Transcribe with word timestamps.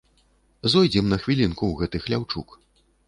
Зойдзем 0.73 1.05
на 1.11 1.19
хвілінку 1.25 1.63
ў 1.69 1.75
гэты 1.83 1.97
хляўчук. 2.07 2.57